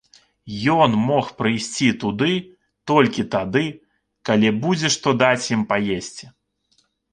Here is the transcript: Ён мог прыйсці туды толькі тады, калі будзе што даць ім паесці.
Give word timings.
Ён 0.75 0.95
мог 1.09 1.25
прыйсці 1.41 1.89
туды 2.05 2.31
толькі 2.93 3.27
тады, 3.37 3.65
калі 4.31 4.53
будзе 4.67 4.93
што 4.99 5.09
даць 5.23 5.49
ім 5.59 5.69
паесці. 5.75 6.25